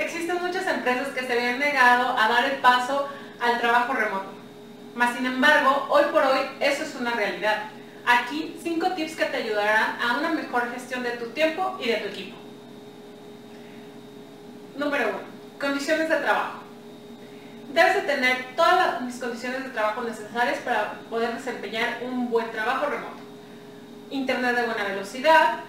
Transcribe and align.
Existen 0.00 0.40
muchas 0.40 0.66
empresas 0.66 1.08
que 1.08 1.26
se 1.26 1.32
habían 1.32 1.58
negado 1.58 2.16
a 2.16 2.26
dar 2.26 2.46
el 2.46 2.58
paso 2.60 3.06
al 3.38 3.60
trabajo 3.60 3.92
remoto. 3.92 4.32
Mas 4.94 5.14
sin 5.14 5.26
embargo, 5.26 5.88
hoy 5.90 6.04
por 6.10 6.22
hoy 6.24 6.40
eso 6.58 6.84
es 6.84 6.94
una 6.94 7.10
realidad. 7.10 7.64
Aquí 8.06 8.58
cinco 8.62 8.92
tips 8.92 9.14
que 9.14 9.26
te 9.26 9.36
ayudarán 9.36 9.98
a 10.00 10.18
una 10.18 10.30
mejor 10.30 10.72
gestión 10.72 11.02
de 11.02 11.10
tu 11.10 11.28
tiempo 11.30 11.78
y 11.78 11.88
de 11.88 11.96
tu 11.96 12.08
equipo. 12.08 12.36
Número 14.78 15.10
1. 15.10 15.18
Condiciones 15.60 16.08
de 16.08 16.16
trabajo. 16.16 16.60
Debes 17.74 17.94
de 17.96 18.00
tener 18.00 18.56
todas 18.56 19.02
las 19.02 19.14
condiciones 19.16 19.64
de 19.64 19.70
trabajo 19.70 20.02
necesarias 20.02 20.58
para 20.64 20.94
poder 21.10 21.34
desempeñar 21.34 21.98
un 22.02 22.30
buen 22.30 22.50
trabajo 22.50 22.86
remoto. 22.86 23.20
Internet 24.10 24.56
de 24.56 24.64
buena 24.64 24.84
velocidad, 24.84 25.60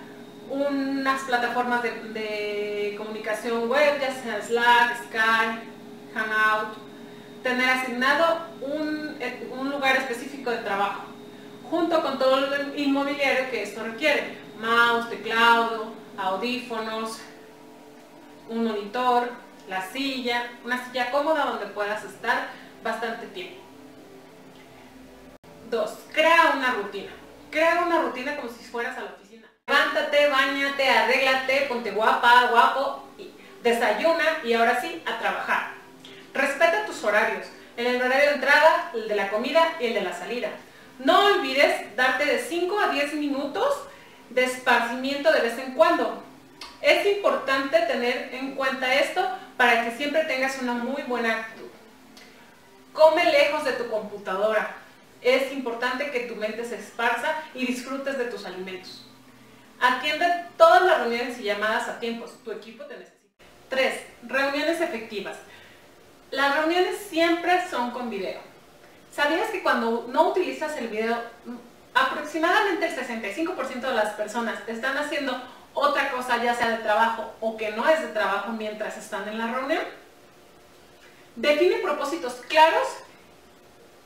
unas 0.52 1.22
plataformas 1.24 1.82
de, 1.84 2.96
comunicación 2.98 3.70
web, 3.70 4.00
ya 4.00 4.14
sea 4.14 4.42
Slack, 4.42 5.06
Skype, 5.06 5.64
Hangout, 6.14 6.78
tener 7.42 7.70
asignado 7.70 8.48
un, 8.62 9.18
un 9.58 9.70
lugar 9.72 9.96
específico 9.96 10.52
de 10.52 10.58
trabajo, 10.58 11.04
junto 11.70 12.02
con 12.02 12.20
todo 12.20 12.54
el 12.54 12.78
inmobiliario 12.78 13.50
que 13.50 13.64
esto 13.64 13.84
requiere, 13.84 14.38
mouse, 14.60 15.10
teclado, 15.10 15.94
audífonos, 16.18 17.20
un 18.50 18.66
monitor, 18.66 19.32
la 19.70 19.82
silla, 19.90 20.52
una 20.66 20.86
silla 20.86 21.12
cómoda 21.12 21.46
donde 21.46 21.68
puedas 21.68 22.04
estar 22.04 22.50
bastante 22.84 23.28
tiempo. 23.28 23.62
2. 25.70 25.98
Crea 26.12 26.54
una 26.58 26.74
rutina. 26.74 27.12
Crea 27.50 27.84
una 27.86 28.02
rutina 28.02 28.36
como 28.36 28.50
si 28.50 28.64
fueras 28.66 28.98
a 28.98 29.02
la. 29.04 29.21
Levántate, 29.92 30.30
bañate, 30.30 30.90
arréglate, 30.90 31.62
ponte 31.68 31.92
guapa, 31.92 32.48
guapo, 32.50 33.10
desayuna 33.62 34.40
y 34.42 34.54
ahora 34.54 34.80
sí, 34.80 35.04
a 35.06 35.20
trabajar. 35.20 35.74
Respeta 36.34 36.86
tus 36.86 37.04
horarios, 37.04 37.46
el 37.76 38.02
horario 38.02 38.30
de 38.30 38.36
entrada, 38.36 38.92
el 38.94 39.10
de 39.10 39.16
la 39.16 39.30
comida 39.30 39.74
y 39.82 39.88
el 39.88 39.96
de 39.96 40.02
la 40.02 40.14
salida. 40.14 40.50
No 41.00 41.26
olvides 41.26 41.94
darte 41.98 42.26
de 42.26 42.40
5 42.40 42.80
a 42.80 42.88
10 42.88 43.16
minutos 43.16 43.82
de 44.30 44.46
esparcimiento 44.46 45.30
de 45.34 45.42
vez 45.42 45.58
en 45.58 45.74
cuando. 45.74 46.24
Es 46.82 47.06
importante 47.06 47.78
tener 47.82 48.30
en 48.34 48.56
cuenta 48.56 48.96
esto 48.96 49.28
para 49.58 49.84
que 49.84 49.98
siempre 49.98 50.24
tengas 50.24 50.58
una 50.62 50.74
muy 50.74 51.02
buena 51.04 51.34
actitud. 51.34 51.68
Come 52.94 53.26
lejos 53.26 53.66
de 53.66 53.74
tu 53.74 53.90
computadora. 53.90 54.74
Es 55.22 55.52
importante 55.52 56.12
que 56.12 56.22
tu 56.22 56.38
mente 56.38 56.64
se 56.64 56.76
esparza 56.76 57.36
y 57.54 57.66
disfrutes 57.66 58.18
de 58.18 58.26
tus 58.26 58.46
alimentos. 58.46 59.11
Atiende 59.82 60.28
todas 60.58 60.84
las 60.84 61.00
reuniones 61.00 61.40
y 61.40 61.44
llamadas 61.44 61.90
a 61.90 62.00
tiempos. 62.00 62.32
Tu 62.44 62.52
equipo 62.52 62.86
te 62.86 62.98
necesita. 62.98 63.18
3. 63.70 64.02
Reuniones 64.28 64.80
efectivas. 64.80 65.38
Las 66.30 66.56
reuniones 66.56 66.98
siempre 67.10 67.68
son 67.68 67.90
con 67.90 68.10
video. 68.10 68.40
¿Sabías 69.12 69.50
que 69.50 69.64
cuando 69.64 70.08
no 70.10 70.30
utilizas 70.30 70.78
el 70.78 70.90
video, 70.90 71.18
aproximadamente 71.96 72.86
el 72.86 72.96
65% 72.96 73.82
de 73.82 73.94
las 73.94 74.14
personas 74.14 74.60
están 74.68 74.98
haciendo 74.98 75.42
otra 75.74 76.12
cosa 76.12 76.42
ya 76.44 76.54
sea 76.54 76.70
de 76.70 76.84
trabajo 76.84 77.34
o 77.40 77.58
que 77.58 77.72
no 77.72 77.88
es 77.90 78.02
de 78.02 78.10
trabajo 78.10 78.52
mientras 78.52 78.98
están 78.98 79.28
en 79.28 79.40
la 79.40 79.48
reunión. 79.48 79.84
Define 81.36 81.78
propósitos 81.78 82.36
claros 82.48 82.88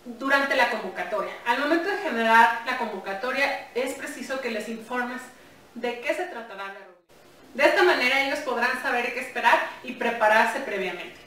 durante 0.06 0.56
la 0.56 0.70
convocatoria. 0.70 1.34
Al 1.46 1.60
momento 1.60 1.90
de 1.90 1.98
generar 1.98 2.62
la 2.66 2.78
convocatoria 2.78 3.70
es 3.76 3.96
preciso 3.96 4.40
que 4.40 4.52
les 4.52 4.70
informes 4.70 5.22
de 5.76 6.02
qué 6.02 6.14
se 6.14 6.26
tratará 6.26 6.68
la 6.68 6.74
reunión. 6.74 6.96
De 7.54 7.66
esta 7.66 7.84
manera 7.84 8.22
ellos 8.22 8.40
podrán 8.40 8.82
saber 8.82 9.14
qué 9.14 9.22
esperar 9.22 9.70
y 9.84 9.94
prepararse 9.94 10.60
previamente. 10.60 11.18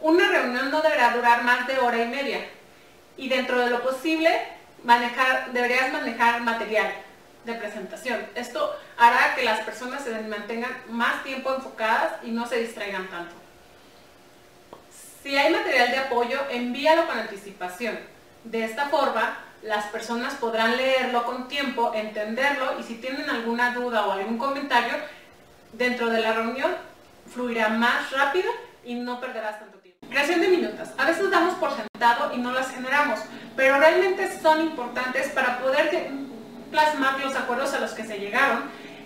Una 0.00 0.28
reunión 0.28 0.70
no 0.70 0.82
deberá 0.82 1.14
durar 1.14 1.44
más 1.44 1.66
de 1.66 1.78
hora 1.78 2.02
y 2.02 2.08
media 2.08 2.40
y 3.16 3.28
dentro 3.28 3.58
de 3.58 3.70
lo 3.70 3.82
posible 3.82 4.30
deberías 5.52 5.92
manejar 5.92 6.40
material 6.40 6.92
de 7.44 7.54
presentación. 7.54 8.26
Esto 8.34 8.76
hará 8.96 9.34
que 9.34 9.44
las 9.44 9.60
personas 9.60 10.02
se 10.02 10.10
mantengan 10.22 10.72
más 10.88 11.22
tiempo 11.24 11.54
enfocadas 11.54 12.14
y 12.22 12.30
no 12.30 12.46
se 12.46 12.58
distraigan 12.58 13.08
tanto. 13.08 13.34
Si 15.22 15.36
hay 15.36 15.52
material 15.52 15.90
de 15.90 15.98
apoyo, 15.98 16.40
envíalo 16.50 17.06
con 17.06 17.18
anticipación. 17.18 17.98
De 18.44 18.64
esta 18.64 18.88
forma, 18.88 19.38
las 19.62 19.86
personas 19.86 20.34
podrán 20.34 20.76
leerlo 20.76 21.24
con 21.24 21.48
tiempo, 21.48 21.92
entenderlo 21.94 22.78
y 22.80 22.82
si 22.82 22.96
tienen 22.96 23.30
alguna 23.30 23.74
duda 23.74 24.06
o 24.06 24.12
algún 24.12 24.38
comentario, 24.38 24.94
dentro 25.72 26.10
de 26.10 26.20
la 26.20 26.32
reunión 26.32 26.72
fluirá 27.32 27.68
más 27.68 28.10
rápido 28.10 28.50
y 28.84 28.94
no 28.94 29.20
perderás 29.20 29.60
tanto 29.60 29.78
tiempo. 29.78 30.06
Creación 30.08 30.40
de 30.40 30.48
minutos. 30.48 30.88
A 30.98 31.06
veces 31.06 31.30
damos 31.30 31.54
por 31.54 31.70
sentado 31.74 32.34
y 32.34 32.38
no 32.38 32.52
las 32.52 32.70
generamos, 32.70 33.20
pero 33.56 33.78
realmente 33.78 34.40
son 34.40 34.60
importantes 34.60 35.28
para 35.28 35.60
poder 35.60 36.10
plasmar 36.70 37.20
los 37.20 37.36
acuerdos 37.36 37.72
a 37.74 37.80
los 37.80 37.92
que 37.92 38.04
se 38.04 38.18
llegaron 38.18 38.64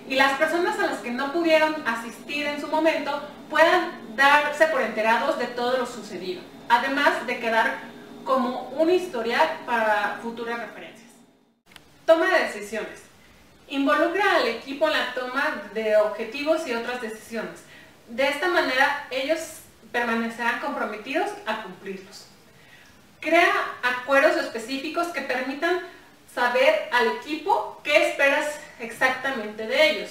y 0.09 0.15
las 0.15 0.39
personas 0.39 0.79
a 0.79 0.87
las 0.87 0.99
que 0.99 1.11
no 1.11 1.33
pudieron 1.33 1.75
asistir 1.87 2.47
en 2.47 2.61
su 2.61 2.69
momento 2.69 3.23
puedan 3.51 4.17
darse 4.17 4.67
por 4.69 4.81
enterados 4.81 5.39
de 5.39 5.47
todo 5.47 5.77
lo 5.77 5.87
sucedido, 5.87 6.41
además 6.69 7.27
de 7.27 7.39
quedar 7.39 7.96
como 8.27 8.69
un 8.77 8.91
historial 8.91 9.61
para 9.65 10.19
futuras 10.21 10.59
referencias. 10.59 11.11
Toma 12.05 12.27
de 12.27 12.45
decisiones. 12.45 13.03
Involucra 13.69 14.37
al 14.37 14.49
equipo 14.49 14.87
en 14.89 14.93
la 14.93 15.15
toma 15.15 15.63
de 15.73 15.97
objetivos 15.97 16.67
y 16.67 16.75
otras 16.75 17.01
decisiones. 17.01 17.63
De 18.09 18.29
esta 18.29 18.49
manera 18.49 19.07
ellos 19.11 19.61
permanecerán 19.93 20.61
comprometidos 20.61 21.31
a 21.47 21.63
cumplirlos. 21.63 22.27
Crea 23.21 23.55
acuerdos 23.83 24.37
específicos 24.37 25.09
que 25.09 25.23
permitan 25.23 25.81
saber 26.35 26.89
al 26.93 27.09
equipo 27.17 27.81
qué 27.83 28.11
esperas 28.11 28.59
exactamente 28.79 29.67
de 29.67 29.91
ellos. 29.91 30.11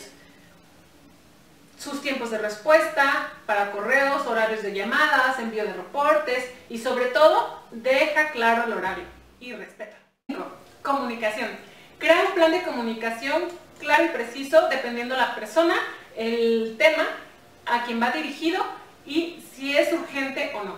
Sus 1.77 2.01
tiempos 2.01 2.31
de 2.31 2.39
respuesta 2.39 3.31
para 3.45 3.71
correos, 3.71 4.25
horarios 4.25 4.63
de 4.63 4.73
llamadas, 4.73 5.37
envío 5.39 5.65
de 5.65 5.73
reportes 5.73 6.49
y 6.69 6.79
sobre 6.79 7.05
todo 7.07 7.64
deja 7.81 8.31
claro 8.31 8.65
el 8.65 8.73
horario 8.73 9.03
y 9.39 9.53
respeta. 9.53 9.97
Comunicación. 10.81 11.49
Crea 11.99 12.25
un 12.27 12.33
plan 12.33 12.51
de 12.51 12.63
comunicación 12.63 13.43
claro 13.79 14.05
y 14.05 14.09
preciso 14.09 14.67
dependiendo 14.69 15.15
la 15.15 15.35
persona, 15.35 15.75
el 16.15 16.75
tema, 16.77 17.05
a 17.65 17.83
quien 17.83 18.01
va 18.01 18.11
dirigido 18.11 18.63
y 19.05 19.43
si 19.53 19.75
es 19.75 19.91
urgente 19.91 20.51
o 20.55 20.63
no. 20.63 20.77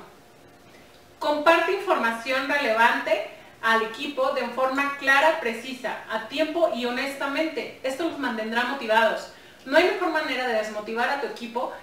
Comparte 1.19 1.73
información 1.73 2.47
relevante 2.47 3.29
al 3.61 3.83
equipo 3.83 4.31
de 4.31 4.47
forma 4.49 4.97
clara, 4.97 5.39
precisa, 5.39 6.03
a 6.09 6.27
tiempo 6.27 6.71
y 6.75 6.85
honestamente. 6.85 7.79
Esto 7.83 8.09
los 8.09 8.19
mantendrá 8.19 8.65
motivados. 8.65 9.31
No 9.65 9.77
hay 9.77 9.85
mejor 9.85 10.09
manera 10.09 10.47
de 10.47 10.53
desmotivar 10.53 11.09
a 11.09 11.21
tu 11.21 11.27
equipo 11.27 11.73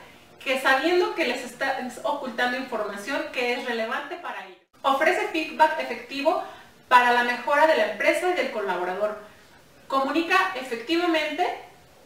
que 0.43 0.61
sabiendo 0.61 1.15
que 1.15 1.27
les 1.27 1.45
estás 1.45 2.01
ocultando 2.03 2.57
información 2.57 3.23
que 3.33 3.55
es 3.55 3.65
relevante 3.65 4.17
para 4.17 4.47
ellos. 4.47 4.64
Ofrece 4.85 5.29
feedback 5.29 5.81
efectivo 5.81 6.45
para 6.89 7.13
la 7.13 7.25
mejora 7.25 7.67
de 7.67 7.77
la 7.77 7.93
empresa 7.93 8.31
y 8.31 8.35
del 8.35 8.53
colaborador. 8.53 9.19
Comunica 9.89 10.53
efectivamente 10.55 11.47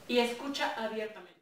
y 0.07 0.21
escucha 0.21 0.73
abiertamente. 0.77 1.38